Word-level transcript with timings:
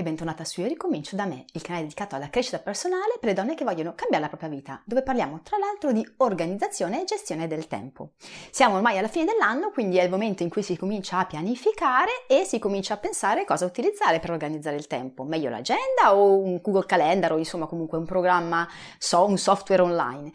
e 0.00 0.02
bentornata 0.02 0.44
su 0.46 0.62
Io 0.62 0.66
Ricomincio 0.66 1.14
da 1.14 1.26
me, 1.26 1.44
il 1.52 1.60
canale 1.60 1.84
dedicato 1.84 2.14
alla 2.16 2.30
crescita 2.30 2.58
personale 2.58 3.18
per 3.20 3.28
le 3.28 3.34
donne 3.34 3.54
che 3.54 3.64
vogliono 3.64 3.92
cambiare 3.94 4.22
la 4.22 4.28
propria 4.28 4.48
vita, 4.48 4.80
dove 4.86 5.02
parliamo 5.02 5.40
tra 5.42 5.58
l'altro 5.58 5.92
di 5.92 6.06
organizzazione 6.18 7.02
e 7.02 7.04
gestione 7.04 7.46
del 7.46 7.66
tempo. 7.66 8.12
Siamo 8.50 8.76
ormai 8.76 8.96
alla 8.96 9.08
fine 9.08 9.26
dell'anno, 9.26 9.70
quindi 9.70 9.98
è 9.98 10.02
il 10.02 10.08
momento 10.08 10.42
in 10.42 10.48
cui 10.48 10.62
si 10.62 10.78
comincia 10.78 11.18
a 11.18 11.26
pianificare 11.26 12.24
e 12.26 12.44
si 12.44 12.58
comincia 12.58 12.94
a 12.94 12.96
pensare 12.96 13.44
cosa 13.44 13.66
utilizzare 13.66 14.20
per 14.20 14.30
organizzare 14.30 14.76
il 14.76 14.86
tempo. 14.86 15.22
Meglio 15.24 15.50
l'agenda 15.50 16.14
o 16.14 16.38
un 16.38 16.60
Google 16.62 16.86
Calendar 16.86 17.32
o 17.32 17.36
insomma 17.36 17.66
comunque 17.66 17.98
un 17.98 18.06
programma, 18.06 18.66
so, 18.96 19.26
un 19.26 19.36
software 19.36 19.82
online. 19.82 20.32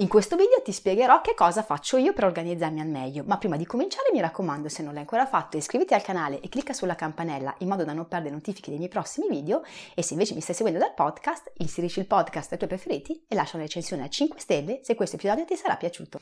In 0.00 0.08
questo 0.08 0.34
video 0.34 0.62
ti 0.62 0.72
spiegherò 0.72 1.20
che 1.20 1.34
cosa 1.34 1.62
faccio 1.62 1.98
io 1.98 2.14
per 2.14 2.24
organizzarmi 2.24 2.80
al 2.80 2.88
meglio, 2.88 3.22
ma 3.26 3.36
prima 3.36 3.58
di 3.58 3.66
cominciare 3.66 4.08
mi 4.14 4.20
raccomando 4.20 4.70
se 4.70 4.82
non 4.82 4.94
l'hai 4.94 5.02
ancora 5.02 5.26
fatto 5.26 5.58
iscriviti 5.58 5.92
al 5.92 6.00
canale 6.00 6.40
e 6.40 6.48
clicca 6.48 6.72
sulla 6.72 6.94
campanella 6.94 7.54
in 7.58 7.68
modo 7.68 7.84
da 7.84 7.92
non 7.92 8.08
perdere 8.08 8.32
notifiche 8.32 8.70
dei 8.70 8.78
miei 8.78 8.88
prossimi 8.88 9.28
video 9.28 9.62
e 9.94 10.02
se 10.02 10.14
invece 10.14 10.32
mi 10.32 10.40
stai 10.40 10.54
seguendo 10.54 10.80
dal 10.80 10.94
podcast 10.94 11.52
inserisci 11.58 12.00
il 12.00 12.06
podcast 12.06 12.50
ai 12.52 12.56
tuoi 12.56 12.70
preferiti 12.70 13.24
e 13.28 13.34
lascia 13.34 13.56
una 13.56 13.66
recensione 13.66 14.04
a 14.04 14.08
5 14.08 14.40
stelle 14.40 14.80
se 14.82 14.94
questo 14.94 15.16
episodio 15.16 15.44
ti 15.44 15.54
sarà 15.54 15.76
piaciuto. 15.76 16.18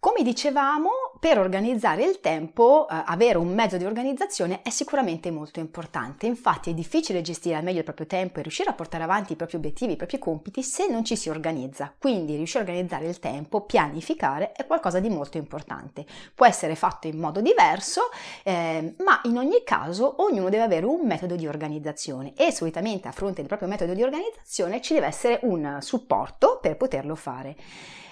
Come 0.00 0.24
dicevamo, 0.24 0.90
per 1.26 1.40
organizzare 1.40 2.04
il 2.04 2.20
tempo, 2.20 2.86
eh, 2.88 3.02
avere 3.04 3.36
un 3.36 3.52
mezzo 3.52 3.76
di 3.76 3.84
organizzazione 3.84 4.62
è 4.62 4.70
sicuramente 4.70 5.32
molto 5.32 5.58
importante. 5.58 6.26
Infatti 6.26 6.70
è 6.70 6.72
difficile 6.72 7.20
gestire 7.20 7.56
al 7.56 7.64
meglio 7.64 7.78
il 7.78 7.84
proprio 7.84 8.06
tempo 8.06 8.38
e 8.38 8.42
riuscire 8.42 8.70
a 8.70 8.74
portare 8.74 9.02
avanti 9.02 9.32
i 9.32 9.34
propri 9.34 9.56
obiettivi, 9.56 9.94
i 9.94 9.96
propri 9.96 10.20
compiti 10.20 10.62
se 10.62 10.86
non 10.88 11.04
ci 11.04 11.16
si 11.16 11.28
organizza. 11.28 11.92
Quindi 11.98 12.36
riuscire 12.36 12.60
a 12.62 12.66
organizzare 12.68 13.08
il 13.08 13.18
tempo, 13.18 13.62
pianificare 13.62 14.52
è 14.52 14.66
qualcosa 14.66 15.00
di 15.00 15.08
molto 15.08 15.36
importante. 15.36 16.06
Può 16.32 16.46
essere 16.46 16.76
fatto 16.76 17.08
in 17.08 17.18
modo 17.18 17.40
diverso, 17.40 18.02
eh, 18.44 18.94
ma 18.98 19.20
in 19.24 19.36
ogni 19.36 19.64
caso 19.64 20.22
ognuno 20.22 20.48
deve 20.48 20.62
avere 20.62 20.86
un 20.86 21.04
metodo 21.04 21.34
di 21.34 21.48
organizzazione 21.48 22.34
e 22.36 22.52
solitamente 22.52 23.08
a 23.08 23.12
fronte 23.12 23.38
del 23.38 23.48
proprio 23.48 23.66
metodo 23.66 23.94
di 23.94 24.02
organizzazione 24.04 24.80
ci 24.80 24.94
deve 24.94 25.06
essere 25.06 25.40
un 25.42 25.78
supporto 25.80 26.60
per 26.62 26.76
poterlo 26.76 27.16
fare. 27.16 27.56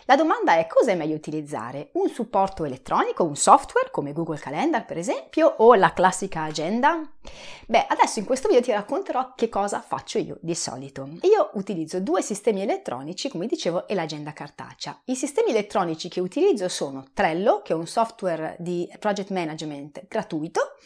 La 0.06 0.16
domanda 0.16 0.58
è 0.58 0.66
cosa 0.66 0.90
è 0.90 0.96
meglio 0.96 1.14
utilizzare? 1.14 1.88
Un 1.92 2.10
supporto 2.10 2.66
elettronico, 2.66 3.24
un 3.24 3.36
software 3.36 3.90
come 3.90 4.12
Google 4.12 4.38
Calendar 4.38 4.84
per 4.84 4.98
esempio 4.98 5.46
o 5.56 5.74
la 5.76 5.94
classica 5.94 6.42
agenda? 6.42 7.00
Beh, 7.66 7.86
adesso 7.88 8.18
in 8.18 8.26
questo 8.26 8.48
video 8.48 8.62
ti 8.62 8.70
racconterò 8.70 9.32
che 9.34 9.48
cosa 9.48 9.80
faccio 9.80 10.18
io 10.18 10.36
di 10.42 10.54
solito. 10.54 11.08
Io 11.22 11.48
utilizzo 11.54 12.00
due 12.00 12.20
sistemi 12.20 12.60
elettronici, 12.60 13.30
come 13.30 13.46
dicevo, 13.46 13.88
e 13.88 13.94
l'agenda 13.94 14.34
cartacea. 14.34 15.00
I 15.04 15.16
sistemi 15.16 15.52
elettronici 15.52 16.10
che 16.10 16.20
utilizzo 16.20 16.68
sono 16.68 17.06
Trello, 17.14 17.62
che 17.62 17.72
è 17.72 17.76
un 17.76 17.86
software 17.86 18.56
di 18.58 18.86
project 18.98 19.30
management 19.30 20.06
gratuito, 20.06 20.76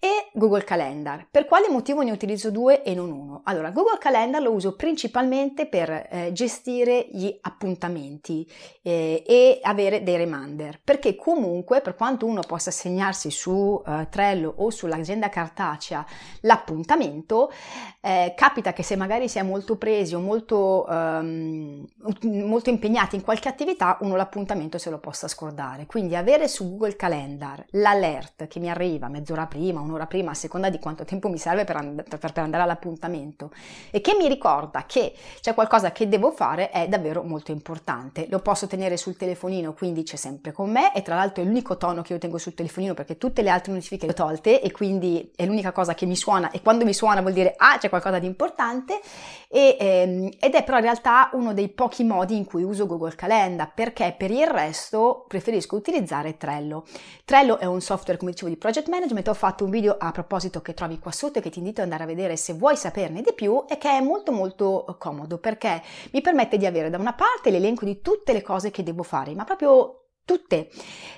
e 0.00 0.30
Google 0.32 0.64
Calendar. 0.64 1.28
Per 1.30 1.44
quale 1.44 1.68
motivo 1.68 2.00
ne 2.00 2.10
utilizzo 2.10 2.50
due 2.50 2.82
e 2.82 2.94
non 2.94 3.10
uno? 3.10 3.42
Allora, 3.44 3.70
Google 3.70 3.98
Calendar 3.98 4.40
lo 4.40 4.50
uso 4.50 4.74
principalmente 4.74 5.66
per 5.66 5.90
eh, 5.90 6.32
gestire 6.32 7.06
gli 7.12 7.38
appuntamenti 7.42 8.50
eh, 8.82 9.22
e 9.26 9.60
avere 9.62 10.02
dei 10.02 10.16
reminder, 10.16 10.80
perché 10.82 11.14
comunque 11.14 11.82
per 11.82 11.94
quanto 11.94 12.24
uno 12.24 12.40
possa 12.40 12.70
segnarsi 12.70 13.30
su 13.30 13.82
eh, 13.86 14.08
Trello 14.10 14.54
o 14.56 14.70
sull'agenda 14.70 15.28
cartacea 15.28 16.04
l'appuntamento, 16.40 17.52
eh, 18.00 18.32
capita 18.34 18.72
che 18.72 18.82
se 18.82 18.96
magari 18.96 19.28
si 19.28 19.38
è 19.38 19.42
molto 19.42 19.76
presi 19.76 20.14
o 20.14 20.20
molto, 20.20 20.86
um, 20.88 21.86
molto 22.22 22.70
impegnati 22.70 23.16
in 23.16 23.22
qualche 23.22 23.48
attività, 23.50 23.98
uno 24.00 24.16
l'appuntamento 24.16 24.78
se 24.78 24.88
lo 24.88 24.98
possa 24.98 25.28
scordare. 25.28 25.84
Quindi 25.84 26.16
avere 26.16 26.48
su 26.48 26.70
Google 26.70 26.96
Calendar 26.96 27.62
l'alert 27.72 28.46
che 28.46 28.58
mi 28.60 28.70
arriva 28.70 29.08
mezz'ora 29.08 29.46
prima, 29.46 29.80
un'ora 29.90 30.06
prima, 30.06 30.30
a 30.30 30.34
seconda 30.34 30.70
di 30.70 30.78
quanto 30.78 31.04
tempo 31.04 31.28
mi 31.28 31.38
serve 31.38 31.64
per, 31.64 31.76
and- 31.76 32.18
per, 32.18 32.32
andare 32.36 32.62
all'appuntamento 32.62 33.50
e 33.90 34.00
che 34.00 34.16
mi 34.18 34.28
ricorda 34.28 34.84
che 34.86 35.12
c'è 35.40 35.54
qualcosa 35.54 35.92
che 35.92 36.08
devo 36.08 36.30
fare 36.30 36.70
è 36.70 36.88
davvero 36.88 37.22
molto 37.22 37.50
importante. 37.50 38.26
Lo 38.30 38.38
posso 38.40 38.66
tenere 38.66 38.96
sul 38.96 39.16
telefonino, 39.16 39.74
quindi 39.74 40.02
c'è 40.02 40.16
sempre 40.16 40.52
con 40.52 40.70
me 40.70 40.94
e 40.94 41.02
tra 41.02 41.14
l'altro 41.14 41.42
è 41.42 41.46
l'unico 41.46 41.76
tono 41.76 42.02
che 42.02 42.12
io 42.12 42.18
tengo 42.18 42.38
sul 42.38 42.54
telefonino 42.54 42.94
perché 42.94 43.18
tutte 43.18 43.42
le 43.42 43.50
altre 43.50 43.72
notifiche 43.72 44.06
le 44.06 44.12
ho 44.12 44.14
tolte 44.14 44.60
e 44.60 44.70
quindi 44.70 45.32
è 45.34 45.44
l'unica 45.46 45.72
cosa 45.72 45.94
che 45.94 46.06
mi 46.06 46.16
suona 46.16 46.50
e 46.50 46.62
quando 46.62 46.84
mi 46.84 46.94
suona 46.94 47.20
vuol 47.20 47.32
dire 47.32 47.54
ah 47.56 47.78
c'è 47.78 47.88
qualcosa 47.88 48.18
di 48.18 48.26
importante 48.26 49.00
e, 49.48 49.76
ehm, 49.78 50.30
ed 50.38 50.54
è 50.54 50.62
però 50.62 50.76
in 50.76 50.84
realtà 50.84 51.30
uno 51.32 51.52
dei 51.52 51.68
pochi 51.68 52.04
modi 52.04 52.36
in 52.36 52.44
cui 52.44 52.62
uso 52.62 52.86
Google 52.86 53.14
Calendar 53.14 53.72
perché 53.72 54.14
per 54.16 54.30
il 54.30 54.46
resto 54.46 55.24
preferisco 55.26 55.76
utilizzare 55.76 56.36
Trello. 56.36 56.84
Trello 57.24 57.58
è 57.58 57.64
un 57.64 57.80
software 57.80 58.18
come 58.18 58.32
dicevo 58.32 58.50
di 58.50 58.56
project 58.56 58.88
management, 58.88 59.28
ho 59.28 59.34
fatto 59.34 59.64
un 59.64 59.70
video 59.70 59.79
video 59.80 59.96
a 59.98 60.12
proposito 60.12 60.60
che 60.60 60.74
trovi 60.74 60.98
qua 60.98 61.10
sotto 61.10 61.38
e 61.38 61.42
che 61.42 61.48
ti 61.48 61.58
invito 61.58 61.80
ad 61.80 61.86
andare 61.86 62.04
a 62.04 62.14
vedere 62.14 62.36
se 62.36 62.52
vuoi 62.52 62.76
saperne 62.76 63.22
di 63.22 63.32
più 63.32 63.64
e 63.66 63.78
che 63.78 63.88
è 63.88 64.00
molto 64.00 64.30
molto 64.30 64.84
comodo 64.98 65.38
perché 65.38 65.82
mi 66.12 66.20
permette 66.20 66.58
di 66.58 66.66
avere 66.66 66.90
da 66.90 66.98
una 66.98 67.14
parte 67.14 67.50
l'elenco 67.50 67.86
di 67.86 68.02
tutte 68.02 68.34
le 68.34 68.42
cose 68.42 68.70
che 68.70 68.82
devo 68.82 69.02
fare, 69.02 69.34
ma 69.34 69.44
proprio 69.44 69.99
tutte, 70.30 70.68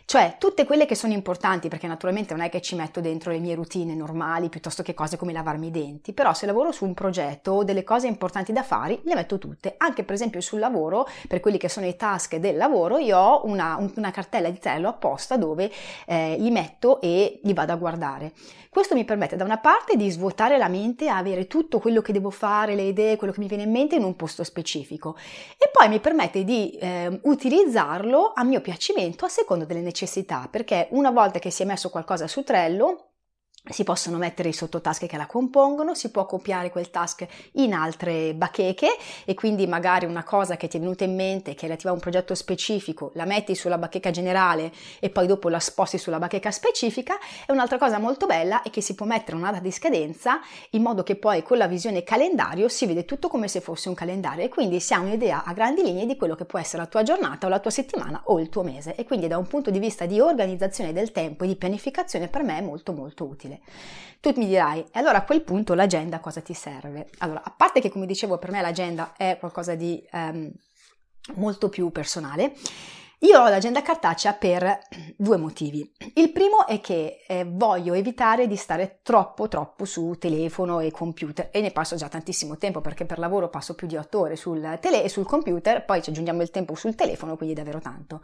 cioè 0.07 0.37
tutte 0.39 0.65
quelle 0.65 0.87
che 0.87 0.95
sono 0.95 1.13
importanti, 1.13 1.69
perché 1.69 1.87
naturalmente 1.87 2.33
non 2.33 2.43
è 2.43 2.49
che 2.49 2.63
ci 2.63 2.75
metto 2.75 3.03
dentro 3.03 3.31
le 3.31 3.41
mie 3.41 3.55
routine 3.55 3.95
normali 3.95 4.49
piuttosto 4.49 4.83
che 4.83 4.95
cose 4.95 5.19
come 5.19 5.35
lavarmi 5.35 5.67
i 5.67 5.71
denti, 5.71 6.15
però 6.15 6.33
se 6.33 6.47
lavoro 6.47 6.73
su 6.73 6.87
un 6.87 6.95
progetto 6.95 7.53
o 7.53 7.63
delle 7.63 7.85
cose 7.85 8.07
importanti 8.07 8.55
da 8.55 8.63
fare, 8.63 9.01
le 9.03 9.15
metto 9.15 9.37
tutte. 9.37 9.75
Anche 9.77 10.03
per 10.03 10.15
esempio 10.15 10.41
sul 10.41 10.61
lavoro, 10.61 11.07
per 11.29 11.41
quelli 11.41 11.59
che 11.59 11.69
sono 11.69 11.85
i 11.85 11.95
task 11.95 12.37
del 12.37 12.57
lavoro, 12.57 12.97
io 12.97 13.19
ho 13.19 13.45
una, 13.45 13.77
una 13.97 14.11
cartella 14.11 14.49
di 14.49 14.59
Trello 14.59 14.89
apposta 14.89 15.37
dove 15.37 15.71
eh, 16.07 16.37
li 16.39 16.51
metto 16.51 16.99
e 17.03 17.41
li 17.43 17.53
vado 17.53 17.73
a 17.73 17.77
guardare. 17.77 18.33
Questo 18.73 18.95
mi 18.95 19.05
permette 19.05 19.37
da 19.37 19.45
una 19.45 19.59
parte 19.59 19.97
di 19.97 20.11
svuotare 20.11 20.57
la 20.57 20.69
mente, 20.69 21.11
avere 21.11 21.47
tutto 21.47 21.79
quello 21.79 22.01
che 22.01 22.11
devo 22.11 22.31
fare, 22.31 22.75
le 22.75 22.85
idee, 22.85 23.19
quello 23.19 23.35
che 23.35 23.41
mi 23.41 23.47
viene 23.47 23.65
in 23.65 23.71
mente 23.71 23.97
in 23.97 24.03
un 24.03 24.17
posto 24.17 24.45
specifico 24.45 25.15
e 25.59 25.69
poi 25.71 25.91
mi 25.91 26.01
permette 26.01 26.43
di 26.43 26.71
eh, 26.81 27.21
utilizzarlo 27.25 28.33
a 28.35 28.43
mio 28.45 28.63
piacimento 28.63 29.02
a 29.27 29.29
seconda 29.29 29.65
delle 29.65 29.81
necessità, 29.81 30.49
perché 30.51 30.89
una 30.91 31.11
volta 31.11 31.39
che 31.39 31.51
si 31.51 31.63
è 31.63 31.67
messo 31.67 31.91
qualcosa 31.91 32.27
su 32.27 32.43
Trello, 32.43 33.12
si 33.71 33.85
possono 33.85 34.19
mettere 34.19 34.49
i 34.49 34.53
sottotask 34.53 35.07
che 35.07 35.17
la 35.17 35.27
compongono, 35.27 35.95
si 35.95 36.11
può 36.11 36.27
copiare 36.27 36.71
quel 36.71 36.91
task 36.91 37.25
in 37.53 37.73
altre 37.73 38.35
bacheche 38.35 38.89
e 39.25 39.35
quindi 39.35 39.69
magari 39.69 40.05
una 40.05 40.25
cosa 40.25 40.57
che 40.57 40.67
ti 40.67 40.79
è 40.79 40.81
venuta 40.81 41.05
in 41.05 41.15
mente 41.15 41.55
che 41.55 41.61
è 41.61 41.69
relativa 41.69 41.91
a 41.91 41.95
un 41.95 42.01
progetto 42.01 42.35
specifico 42.35 43.13
la 43.15 43.25
metti 43.25 43.55
sulla 43.55 43.79
bacheca 43.79 44.11
generale 44.11 44.73
e 44.99 45.11
poi 45.11 45.29
dopo 45.29 45.49
la 45.49 45.61
sposti 45.61 45.97
sulla 45.97 46.19
bacheca 46.19 46.51
specifica 46.51 47.17
e 47.47 47.53
un'altra 47.53 47.79
cosa 47.79 47.99
molto 47.99 48.27
bella 48.27 48.63
è 48.63 48.71
che 48.71 48.81
si 48.81 48.97
può 48.97 49.07
mettere 49.07 49.37
una 49.37 49.53
data 49.53 49.63
di 49.63 49.71
scadenza 49.71 50.41
in 50.71 50.83
modo 50.83 51.05
che 51.05 51.15
poi 51.15 51.45
con 51.45 51.57
la 51.57 51.69
visione 51.69 52.03
calendario 52.03 52.69
si 52.69 52.85
vede 52.87 53.05
tutto 53.05 53.29
come 53.29 53.47
se 53.47 53.61
fosse 53.61 53.89
un 53.89 53.95
calendario 53.95 54.45
e 54.45 54.49
quindi 54.49 54.81
si 54.81 54.93
ha 54.93 54.99
un'idea 54.99 55.45
a 55.45 55.53
grandi 55.53 55.85
linee 55.85 56.07
di 56.07 56.17
quello 56.17 56.35
che 56.35 56.47
può 56.47 56.59
essere 56.59 56.83
la 56.83 56.89
tua 56.89 57.05
giornata 57.05 57.47
o 57.47 57.49
la 57.49 57.61
tua 57.61 57.71
settimana 57.71 58.23
o 58.25 58.41
il 58.41 58.49
tuo 58.49 58.65
mese. 58.65 58.97
E 58.97 59.05
quindi 59.05 59.29
da 59.29 59.39
un 59.39 59.47
punto 59.47 59.71
di 59.71 59.79
vista 59.79 60.05
di 60.05 60.19
organizzazione 60.19 60.93
del 60.93 61.13
tempo 61.13 61.45
e 61.45 61.47
di 61.47 61.57
pianificazione 61.57 62.27
per 62.27 62.43
me 62.43 62.59
è 62.59 62.61
molto 62.61 62.93
molto 62.93 63.25
utile 63.25 63.52
utile. 63.53 63.61
Tu 64.21 64.33
mi 64.37 64.47
dirai, 64.47 64.81
e 64.93 64.99
allora 64.99 65.19
a 65.19 65.25
quel 65.25 65.43
punto 65.43 65.75
l'agenda 65.75 66.21
cosa 66.21 66.41
ti 66.41 66.55
serve? 66.55 67.11
Allora, 67.19 67.43
a 67.43 67.51
parte 67.51 67.81
che 67.81 67.91
come 67.91 68.07
dicevo 68.07 68.39
per 68.39 68.53
me 68.53 68.61
l'agenda 68.61 69.15
è 69.17 69.37
qualcosa 69.39 69.75
di 69.75 70.03
um, 70.13 70.51
molto 71.35 71.69
più 71.69 71.91
personale, 71.91 72.55
io 73.19 73.41
ho 73.41 73.49
l'agenda 73.49 73.83
cartacea 73.83 74.33
per 74.33 74.79
due 75.17 75.37
motivi. 75.37 75.93
Il 76.15 76.31
primo 76.31 76.67
è 76.67 76.81
che 76.81 77.23
eh, 77.27 77.45
voglio 77.49 77.95
evitare 77.95 78.47
di 78.47 78.57
stare 78.57 79.01
troppo 79.03 79.47
troppo 79.49 79.85
su 79.85 80.17
telefono 80.19 80.81
e 80.81 80.91
computer 80.91 81.49
e 81.53 81.61
ne 81.61 81.71
passo 81.71 81.95
già 81.97 82.09
tantissimo 82.09 82.57
tempo 82.57 82.81
perché 82.81 83.05
per 83.05 83.19
lavoro 83.19 83.49
passo 83.49 83.75
più 83.75 83.87
di 83.87 83.97
otto 83.97 84.21
ore 84.21 84.35
sul 84.37 84.79
tele 84.81 85.03
e 85.05 85.09
sul 85.09 85.25
computer, 85.25 85.85
poi 85.85 86.03
ci 86.03 86.11
aggiungiamo 86.11 86.43
il 86.43 86.51
tempo 86.51 86.75
sul 86.75 86.95
telefono, 86.95 87.37
quindi 87.37 87.55
davvero 87.55 87.81
tanto. 87.81 88.23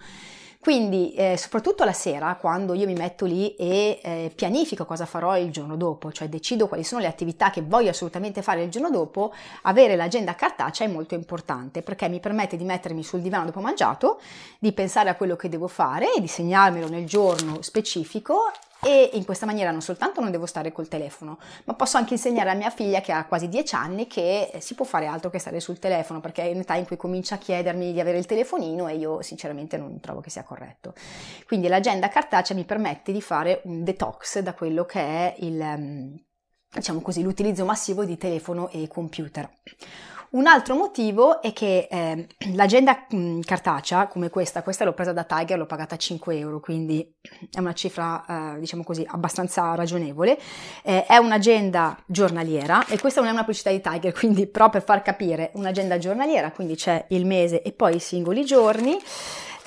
Quindi, 0.60 1.14
eh, 1.14 1.36
soprattutto 1.36 1.84
la 1.84 1.92
sera, 1.92 2.34
quando 2.34 2.74
io 2.74 2.84
mi 2.86 2.94
metto 2.94 3.24
lì 3.24 3.54
e 3.54 4.00
eh, 4.02 4.32
pianifico 4.34 4.84
cosa 4.84 5.06
farò 5.06 5.38
il 5.38 5.50
giorno 5.52 5.76
dopo, 5.76 6.10
cioè 6.10 6.28
decido 6.28 6.66
quali 6.66 6.82
sono 6.82 7.00
le 7.00 7.06
attività 7.06 7.50
che 7.50 7.62
voglio 7.62 7.90
assolutamente 7.90 8.42
fare 8.42 8.64
il 8.64 8.70
giorno 8.70 8.90
dopo, 8.90 9.32
avere 9.62 9.94
l'agenda 9.94 10.34
cartacea 10.34 10.86
è 10.86 10.90
molto 10.90 11.14
importante 11.14 11.82
perché 11.82 12.08
mi 12.08 12.18
permette 12.18 12.56
di 12.56 12.64
mettermi 12.64 13.04
sul 13.04 13.20
divano 13.20 13.46
dopo 13.46 13.60
mangiato, 13.60 14.20
di 14.58 14.72
pensare 14.72 15.08
a 15.08 15.14
quello 15.14 15.36
che 15.36 15.48
devo 15.48 15.68
fare 15.68 16.12
e 16.14 16.20
di 16.20 16.28
segnarmelo 16.28 16.88
nel 16.88 17.06
giorno 17.06 17.62
specifico 17.62 18.50
e 18.82 19.10
in 19.14 19.24
questa 19.24 19.46
maniera 19.46 19.70
non 19.70 19.80
soltanto 19.80 20.20
non 20.20 20.30
devo 20.30 20.46
stare 20.46 20.72
col 20.72 20.88
telefono, 20.88 21.38
ma 21.64 21.74
posso 21.74 21.96
anche 21.96 22.14
insegnare 22.14 22.50
a 22.50 22.54
mia 22.54 22.70
figlia 22.70 23.00
che 23.00 23.12
ha 23.12 23.24
quasi 23.26 23.48
10 23.48 23.74
anni 23.74 24.06
che 24.06 24.52
si 24.58 24.74
può 24.74 24.84
fare 24.84 25.06
altro 25.06 25.30
che 25.30 25.38
stare 25.38 25.60
sul 25.60 25.78
telefono, 25.78 26.20
perché 26.20 26.42
è 26.42 26.52
un'età 26.52 26.74
in 26.74 26.86
cui 26.86 26.96
comincia 26.96 27.34
a 27.36 27.38
chiedermi 27.38 27.92
di 27.92 28.00
avere 28.00 28.18
il 28.18 28.26
telefonino 28.26 28.88
e 28.88 28.96
io 28.96 29.22
sinceramente 29.22 29.76
non 29.76 29.98
trovo 30.00 30.20
che 30.20 30.30
sia 30.30 30.42
corretto. 30.42 30.94
Quindi 31.46 31.68
l'agenda 31.68 32.08
cartacea 32.08 32.56
mi 32.56 32.64
permette 32.64 33.12
di 33.12 33.20
fare 33.20 33.60
un 33.64 33.82
detox 33.82 34.38
da 34.40 34.54
quello 34.54 34.84
che 34.84 35.00
è 35.00 35.34
il, 35.38 35.60
ehm, 35.60 36.16
diciamo 36.72 37.00
così, 37.00 37.22
l'utilizzo 37.22 37.64
massivo 37.64 38.04
di 38.04 38.16
telefono 38.16 38.68
e 38.70 38.86
computer. 38.88 39.48
Un 40.30 40.46
altro 40.46 40.74
motivo 40.74 41.40
è 41.40 41.54
che 41.54 41.88
eh, 41.90 42.26
l'agenda 42.52 43.06
mh, 43.08 43.16
mm, 43.16 43.40
cartacea, 43.40 44.08
come 44.08 44.28
questa, 44.28 44.62
questa 44.62 44.84
l'ho 44.84 44.92
presa 44.92 45.12
da 45.14 45.24
Tiger, 45.24 45.56
l'ho 45.56 45.64
pagata 45.64 45.96
5 45.96 46.36
euro, 46.36 46.60
quindi 46.60 47.14
è 47.50 47.58
una 47.60 47.72
cifra, 47.72 48.54
eh, 48.56 48.60
diciamo 48.60 48.82
così, 48.82 49.06
abbastanza 49.08 49.74
ragionevole. 49.74 50.38
Eh, 50.82 51.06
è 51.06 51.16
un'agenda 51.16 51.96
giornaliera 52.04 52.84
e 52.86 52.98
questa 52.98 53.20
non 53.20 53.30
è 53.30 53.32
una 53.32 53.40
pubblicità 53.40 53.70
di 53.70 53.80
Tiger, 53.80 54.12
quindi 54.18 54.46
però 54.46 54.68
per 54.68 54.82
far 54.82 55.00
capire, 55.00 55.50
un'agenda 55.54 55.96
giornaliera, 55.96 56.50
quindi 56.50 56.74
c'è 56.74 57.06
il 57.08 57.24
mese 57.24 57.62
e 57.62 57.72
poi 57.72 57.96
i 57.96 58.00
singoli 58.00 58.44
giorni. 58.44 58.98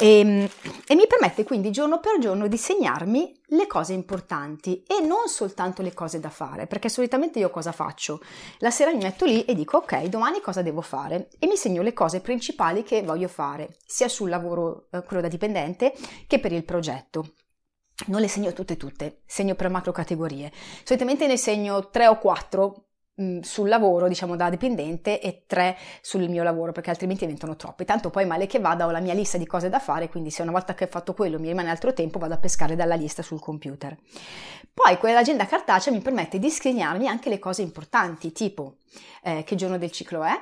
E, 0.01 0.19
ehm, 0.19 0.49
e, 0.87 0.95
mi 0.95 1.05
permette 1.05 1.43
quindi 1.43 1.69
giorno 1.69 1.99
per 1.99 2.17
giorno 2.17 2.47
di 2.47 2.57
segnarmi 2.57 3.39
le 3.49 3.67
cose 3.67 3.93
importanti 3.93 4.83
e 4.87 5.05
non 5.05 5.27
soltanto 5.27 5.83
le 5.83 5.93
cose 5.93 6.19
da 6.19 6.31
fare, 6.31 6.65
perché 6.65 6.89
solitamente 6.89 7.37
io 7.37 7.51
cosa 7.51 7.71
faccio? 7.71 8.19
La 8.59 8.71
sera 8.71 8.91
mi 8.91 9.03
metto 9.03 9.25
lì 9.25 9.45
e 9.45 9.53
dico 9.53 9.77
ok, 9.77 10.05
domani 10.05 10.41
cosa 10.41 10.63
devo 10.63 10.81
fare? 10.81 11.29
E 11.37 11.45
mi 11.45 11.55
segno 11.55 11.83
le 11.83 11.93
cose 11.93 12.19
principali 12.19 12.81
che 12.81 13.03
voglio 13.03 13.27
fare, 13.27 13.77
sia 13.85 14.07
sul 14.07 14.29
lavoro, 14.29 14.87
eh, 14.91 15.03
quello 15.03 15.21
da 15.21 15.27
dipendente, 15.27 15.93
che 16.25 16.39
per 16.39 16.51
il 16.51 16.65
progetto. 16.65 17.33
Non 18.07 18.21
le 18.21 18.27
segno 18.27 18.53
tutte 18.53 18.77
tutte, 18.77 19.21
segno 19.27 19.53
per 19.53 19.69
macro 19.69 19.91
categorie. 19.91 20.51
Solitamente 20.83 21.27
ne 21.27 21.37
segno 21.37 21.89
tre 21.89 22.07
o 22.07 22.17
quattro 22.17 22.87
sul 23.41 23.69
lavoro, 23.69 24.07
diciamo 24.07 24.35
da 24.35 24.49
dipendente 24.49 25.19
e 25.19 25.43
tre 25.47 25.77
sul 26.01 26.29
mio 26.29 26.43
lavoro 26.43 26.71
perché 26.71 26.89
altrimenti 26.89 27.25
diventano 27.25 27.55
troppi. 27.55 27.85
Tanto 27.85 28.09
poi 28.09 28.25
male 28.25 28.47
che 28.47 28.59
vada 28.59 28.85
ho 28.85 28.91
la 28.91 28.99
mia 28.99 29.13
lista 29.13 29.37
di 29.37 29.45
cose 29.45 29.69
da 29.69 29.79
fare, 29.79 30.09
quindi 30.09 30.31
se 30.31 30.41
una 30.41 30.51
volta 30.51 30.73
che 30.73 30.85
ho 30.85 30.87
fatto 30.87 31.13
quello 31.13 31.39
mi 31.39 31.47
rimane 31.47 31.69
altro 31.69 31.93
tempo 31.93 32.19
vado 32.19 32.33
a 32.33 32.37
pescare 32.37 32.75
dalla 32.75 32.95
lista 32.95 33.21
sul 33.21 33.39
computer. 33.39 33.97
Poi 34.73 34.97
quell'agenda 34.97 35.45
cartacea 35.45 35.93
mi 35.93 36.01
permette 36.01 36.39
di 36.39 36.49
scrignarmi 36.49 37.07
anche 37.07 37.29
le 37.29 37.39
cose 37.39 37.61
importanti, 37.61 38.31
tipo 38.31 38.77
eh, 39.23 39.43
che 39.43 39.55
giorno 39.55 39.77
del 39.77 39.91
ciclo 39.91 40.23
è, 40.23 40.33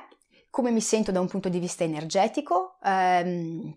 come 0.50 0.70
mi 0.70 0.80
sento 0.80 1.12
da 1.12 1.20
un 1.20 1.28
punto 1.28 1.48
di 1.48 1.58
vista 1.58 1.84
energetico, 1.84 2.78
ehm, 2.82 3.76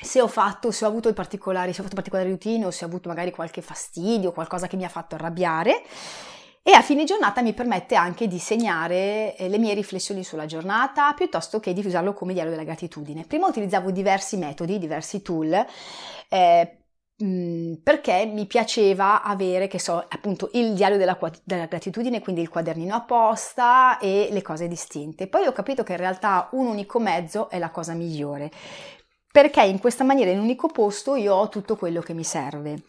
se 0.00 0.20
ho 0.20 0.28
fatto, 0.28 0.70
se 0.70 0.84
ho 0.84 0.88
avuto 0.88 1.12
particolari, 1.12 1.72
se 1.72 1.80
ho 1.80 1.82
fatto 1.82 1.96
particolari 1.96 2.28
routine 2.28 2.66
o 2.66 2.70
se 2.70 2.84
ho 2.84 2.88
avuto 2.88 3.08
magari 3.08 3.30
qualche 3.30 3.62
fastidio, 3.62 4.32
qualcosa 4.32 4.66
che 4.66 4.76
mi 4.76 4.84
ha 4.84 4.88
fatto 4.88 5.14
arrabbiare 5.14 5.82
e 6.68 6.72
a 6.72 6.82
fine 6.82 7.04
giornata 7.04 7.40
mi 7.40 7.54
permette 7.54 7.94
anche 7.94 8.28
di 8.28 8.38
segnare 8.38 9.34
eh, 9.36 9.48
le 9.48 9.56
mie 9.56 9.72
riflessioni 9.72 10.22
sulla 10.22 10.44
giornata 10.44 11.14
piuttosto 11.14 11.60
che 11.60 11.72
di 11.72 11.80
usarlo 11.82 12.12
come 12.12 12.34
diario 12.34 12.50
della 12.50 12.64
gratitudine. 12.64 13.24
Prima 13.26 13.46
utilizzavo 13.46 13.90
diversi 13.90 14.36
metodi, 14.36 14.78
diversi 14.78 15.22
tool. 15.22 15.64
Eh, 16.28 16.78
perché 17.82 18.26
mi 18.26 18.46
piaceva 18.46 19.22
avere, 19.22 19.66
che 19.66 19.80
so, 19.80 19.96
appunto 19.96 20.50
il 20.52 20.74
diario 20.74 20.98
della, 20.98 21.18
della, 21.42 21.64
gratitudine, 21.64 22.20
quindi 22.20 22.42
il 22.42 22.50
quadernino 22.50 22.94
apposta 22.94 23.98
e 23.98 24.28
le 24.30 24.42
cose 24.42 24.68
distinte. 24.68 25.26
Poi 25.26 25.46
ho 25.46 25.52
capito 25.52 25.82
che 25.82 25.92
in 25.92 25.98
realtà 25.98 26.48
un 26.52 26.66
unico 26.66 27.00
mezzo 27.00 27.48
è 27.48 27.58
la 27.58 27.70
cosa 27.70 27.94
migliore, 27.94 28.52
perché 29.40 29.62
in 29.62 29.78
questa 29.78 30.02
maniera 30.02 30.32
in 30.32 30.38
un 30.38 30.42
unico 30.46 30.66
posto 30.66 31.14
io 31.14 31.32
ho 31.32 31.48
tutto 31.48 31.76
quello 31.76 32.00
che 32.00 32.12
mi 32.12 32.24
serve. 32.24 32.82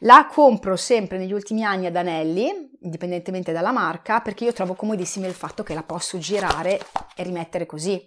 La 0.00 0.26
compro 0.28 0.74
sempre 0.74 1.16
negli 1.16 1.32
ultimi 1.32 1.62
anni 1.62 1.86
ad 1.86 1.94
anelli, 1.94 2.76
indipendentemente 2.80 3.52
dalla 3.52 3.70
marca, 3.70 4.18
perché 4.18 4.42
io 4.42 4.52
trovo 4.52 4.74
comodissimo 4.74 5.28
il 5.28 5.32
fatto 5.32 5.62
che 5.62 5.74
la 5.74 5.84
posso 5.84 6.18
girare 6.18 6.80
e 7.14 7.22
rimettere 7.22 7.66
così. 7.66 8.04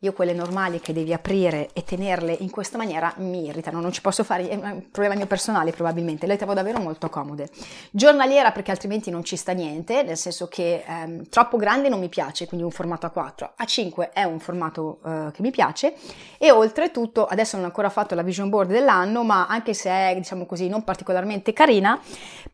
Io 0.00 0.12
quelle 0.12 0.32
normali 0.32 0.80
che 0.80 0.92
devi 0.92 1.12
aprire 1.12 1.70
e 1.72 1.84
tenerle 1.84 2.36
in 2.40 2.50
questa 2.50 2.76
maniera 2.76 3.12
mi 3.18 3.46
irritano, 3.46 3.80
non 3.80 3.92
ci 3.92 4.00
posso 4.00 4.24
fare, 4.24 4.48
è 4.48 4.54
un 4.54 4.90
problema 4.90 5.14
mio 5.14 5.26
personale 5.26 5.70
probabilmente, 5.72 6.26
le 6.26 6.36
trovo 6.36 6.54
davvero 6.54 6.78
molto 6.78 7.08
comode. 7.08 7.48
Giornaliera 7.90 8.52
perché 8.52 8.70
altrimenti 8.70 9.10
non 9.10 9.24
ci 9.24 9.36
sta 9.36 9.52
niente, 9.52 10.02
nel 10.02 10.16
senso 10.16 10.46
che 10.48 10.84
ehm, 10.86 11.28
troppo 11.28 11.56
grande 11.56 11.88
non 11.88 12.00
mi 12.00 12.08
piace, 12.08 12.46
quindi 12.46 12.64
un 12.64 12.72
formato 12.72 13.06
A4, 13.06 13.50
A5 13.62 14.12
è 14.12 14.24
un 14.24 14.38
formato 14.38 15.00
eh, 15.04 15.30
che 15.32 15.42
mi 15.42 15.50
piace 15.50 15.94
e 16.38 16.50
oltretutto, 16.50 17.26
adesso 17.26 17.56
non 17.56 17.64
ho 17.64 17.68
ancora 17.68 17.88
fatto 17.88 18.14
la 18.14 18.22
vision 18.22 18.48
board 18.48 18.70
dell'anno, 18.70 19.22
ma 19.22 19.46
anche 19.46 19.74
se 19.74 19.90
è 19.90 20.14
diciamo 20.14 20.46
così 20.46 20.68
non 20.68 20.84
particolarmente 20.84 21.52
carina, 21.52 22.00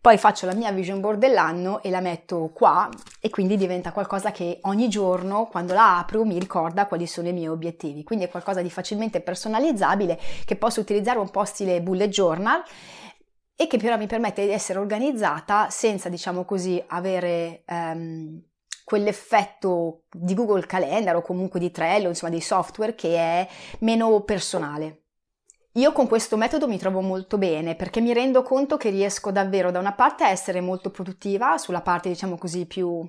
poi 0.01 0.19
faccio 0.19 0.47
la 0.47 0.55
mia 0.55 0.71
vision 0.73 1.01
board 1.01 1.19
dell'anno 1.19 1.83
e 1.83 1.91
la 1.91 2.01
metto 2.01 2.51
qua 2.53 2.89
e 3.21 3.31
quindi 3.31 3.57
diventa 3.57 3.93
qualcosa 3.93 4.31
che 4.31 4.59
ogni 4.63 4.89
giorno 4.89 5.47
quando 5.47 5.75
la 5.75 5.99
apro 5.99 6.25
mi 6.25 6.39
ricorda 6.39 6.87
quali 6.87 7.07
sono 7.07 7.29
i 7.29 7.33
miei 7.33 7.40
miei 7.41 7.53
obiettivi, 7.53 8.05
quindi 8.05 8.25
è 8.25 8.29
qualcosa 8.29 8.63
di 8.63 8.71
facilmente 8.71 9.21
personalizzabile 9.21 10.19
che 10.45 10.57
posso 10.57 10.81
utilizzare 10.81 11.19
un 11.19 11.31
po' 11.31 11.45
stile 11.45 11.83
bullet 11.83 12.11
journal 12.11 12.63
e 13.57 13.67
che 13.67 13.77
però 13.77 13.97
mi 13.99 14.07
permette 14.07 14.47
di 14.47 14.53
essere 14.53 14.79
organizzata 14.79 15.69
senza, 15.69 16.09
diciamo 16.09 16.45
così, 16.45 16.83
avere 16.87 17.65
um, 17.67 18.43
quell'effetto 18.85 20.05
di 20.11 20.33
Google 20.35 20.65
Calendar 20.65 21.17
o 21.17 21.23
comunque 21.23 21.61
di 21.61 21.71
Trello, 21.71 22.09
insomma 22.09 22.33
dei 22.33 22.41
software 22.41 22.95
che 22.95 23.17
è 23.17 23.49
meno 23.81 24.23
personale. 24.23 25.03
Io 25.75 25.93
con 25.93 26.09
questo 26.09 26.37
metodo 26.37 26.67
mi 26.67 26.79
trovo 26.79 27.01
molto 27.01 27.39
bene 27.39 27.77
perché 27.77 28.01
mi 28.01 28.13
rendo 28.13 28.43
conto 28.43 28.77
che 28.77 28.91
riesco 28.91 29.31
davvero 29.31 29.71
da 29.71 29.79
una 29.79 29.93
parte 29.93 30.25
a 30.25 30.31
essere 30.31 30.61
molto 30.61 30.91
produttiva 30.91 31.59
sulla 31.59 31.81
parte 31.81 32.09
diciamo 32.09 32.37
così 32.37 32.67
più 32.67 33.07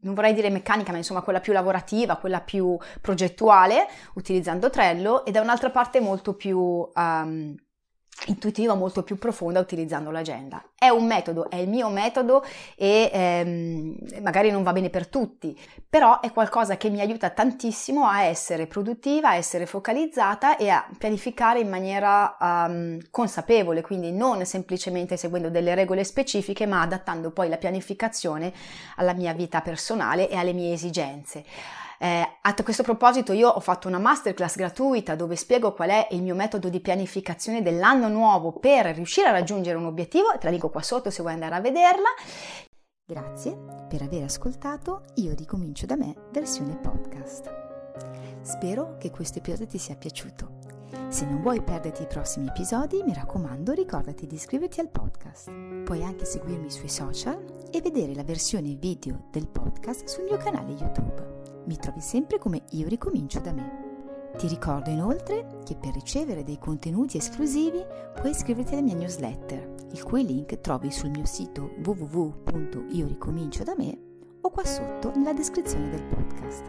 non 0.00 0.14
vorrei 0.14 0.34
dire 0.34 0.50
meccanica, 0.50 0.92
ma 0.92 0.98
insomma 0.98 1.22
quella 1.22 1.40
più 1.40 1.52
lavorativa, 1.52 2.16
quella 2.16 2.40
più 2.40 2.76
progettuale, 3.00 3.86
utilizzando 4.14 4.70
Trello, 4.70 5.24
e 5.24 5.30
da 5.30 5.40
un'altra 5.40 5.70
parte 5.70 6.00
molto 6.00 6.34
più 6.34 6.58
um, 6.58 7.54
intuitiva, 8.26 8.74
molto 8.74 9.02
più 9.02 9.16
profonda 9.16 9.60
utilizzando 9.60 10.10
l'agenda. 10.10 10.62
È 10.74 10.88
un 10.88 11.06
metodo, 11.06 11.48
è 11.50 11.56
il 11.56 11.68
mio 11.68 11.88
metodo 11.88 12.44
e 12.76 13.10
ehm, 13.12 13.96
magari 14.22 14.50
non 14.50 14.62
va 14.62 14.72
bene 14.72 14.90
per 14.90 15.06
tutti, 15.06 15.58
però 15.88 16.20
è 16.20 16.32
qualcosa 16.32 16.76
che 16.76 16.90
mi 16.90 17.00
aiuta 17.00 17.30
tantissimo 17.30 18.06
a 18.06 18.22
essere 18.22 18.66
produttiva, 18.66 19.30
a 19.30 19.36
essere 19.36 19.66
focalizzata 19.66 20.56
e 20.56 20.68
a 20.68 20.86
pianificare 20.96 21.60
in 21.60 21.68
maniera 21.68 22.36
um, 22.38 22.98
consapevole, 23.10 23.80
quindi 23.80 24.12
non 24.12 24.44
semplicemente 24.44 25.16
seguendo 25.16 25.48
delle 25.48 25.74
regole 25.74 26.04
specifiche, 26.04 26.66
ma 26.66 26.82
adattando 26.82 27.30
poi 27.30 27.48
la 27.48 27.56
pianificazione 27.56 28.52
alla 28.96 29.14
mia 29.14 29.32
vita 29.32 29.60
personale 29.60 30.28
e 30.28 30.36
alle 30.36 30.52
mie 30.52 30.72
esigenze. 30.72 31.44
Eh, 32.00 32.38
a 32.40 32.54
questo 32.62 32.82
proposito 32.82 33.32
io 33.32 33.48
ho 33.48 33.60
fatto 33.60 33.88
una 33.88 33.98
masterclass 33.98 34.56
gratuita 34.56 35.16
dove 35.16 35.34
spiego 35.34 35.72
qual 35.72 35.90
è 35.90 36.08
il 36.12 36.22
mio 36.22 36.34
metodo 36.34 36.68
di 36.68 36.80
pianificazione 36.80 37.62
dell'anno 37.62 38.08
nuovo 38.08 38.52
per 38.52 38.86
riuscire 38.94 39.28
a 39.28 39.32
raggiungere 39.32 39.76
un 39.76 39.86
obiettivo, 39.86 40.28
te 40.38 40.44
la 40.44 40.50
linko 40.50 40.70
qua 40.70 40.82
sotto 40.82 41.10
se 41.10 41.22
vuoi 41.22 41.34
andare 41.34 41.56
a 41.56 41.60
vederla. 41.60 42.08
Grazie 43.04 43.56
per 43.88 44.02
aver 44.02 44.24
ascoltato 44.24 45.02
Io 45.14 45.34
ricomincio 45.34 45.86
da 45.86 45.96
me 45.96 46.14
versione 46.30 46.76
podcast. 46.76 47.50
Spero 48.42 48.96
che 48.98 49.10
questo 49.10 49.38
episodio 49.38 49.66
ti 49.66 49.78
sia 49.78 49.96
piaciuto. 49.96 50.58
Se 51.08 51.24
non 51.24 51.40
vuoi 51.40 51.62
perderti 51.62 52.02
i 52.02 52.06
prossimi 52.06 52.48
episodi, 52.48 53.02
mi 53.02 53.14
raccomando, 53.14 53.72
ricordati 53.72 54.26
di 54.26 54.34
iscriverti 54.34 54.80
al 54.80 54.90
podcast. 54.90 55.50
Puoi 55.84 56.04
anche 56.04 56.24
seguirmi 56.24 56.70
sui 56.70 56.88
social 56.88 57.66
e 57.70 57.80
vedere 57.80 58.14
la 58.14 58.24
versione 58.24 58.74
video 58.74 59.28
del 59.30 59.48
podcast 59.48 60.06
sul 60.06 60.24
mio 60.24 60.36
canale 60.36 60.72
YouTube 60.72 61.37
mi 61.68 61.76
trovi 61.76 62.00
sempre 62.00 62.38
come 62.38 62.62
io 62.70 62.88
ricomincio 62.88 63.38
da 63.40 63.52
me. 63.52 63.86
Ti 64.36 64.48
ricordo 64.48 64.90
inoltre 64.90 65.60
che 65.64 65.76
per 65.76 65.92
ricevere 65.92 66.42
dei 66.42 66.58
contenuti 66.58 67.18
esclusivi 67.18 67.84
puoi 68.14 68.30
iscriverti 68.30 68.72
alla 68.72 68.82
mia 68.82 68.94
newsletter, 68.94 69.74
il 69.92 70.02
cui 70.02 70.24
link 70.24 70.60
trovi 70.60 70.90
sul 70.90 71.10
mio 71.10 71.26
sito 71.26 71.70
www.ioricomincio 71.84 73.64
da 73.64 73.74
me 73.76 73.98
o 74.40 74.50
qua 74.50 74.64
sotto 74.64 75.12
nella 75.14 75.34
descrizione 75.34 75.90
del 75.90 76.04
podcast. 76.04 76.64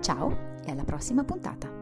Ciao 0.00 0.36
e 0.64 0.70
alla 0.70 0.84
prossima 0.84 1.24
puntata! 1.24 1.81